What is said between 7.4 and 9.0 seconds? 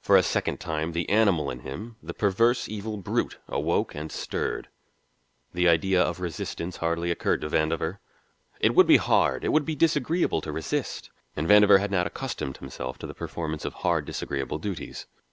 to Vandover; it would be